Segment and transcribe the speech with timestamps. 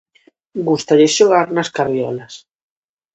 [0.67, 2.33] Gústalles xogar nas carriolas.